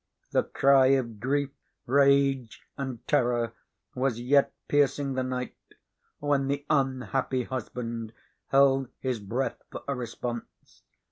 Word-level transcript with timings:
The 0.31 0.41
cry 0.41 0.87
of 0.93 1.19
grief, 1.19 1.51
rage, 1.85 2.63
and 2.75 3.07
terror 3.07 3.53
was 3.93 4.19
yet 4.19 4.51
piercing 4.67 5.13
the 5.13 5.21
night, 5.21 5.55
when 6.17 6.47
the 6.47 6.65
unhappy 6.71 7.43
husband 7.43 8.11
held 8.47 8.87
his 8.97 9.19
breath 9.19 9.61
for 9.69 9.83
a 9.87 9.93
response. 9.93 10.81